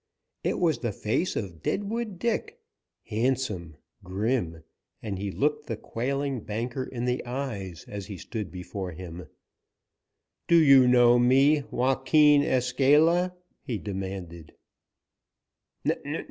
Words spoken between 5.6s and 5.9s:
the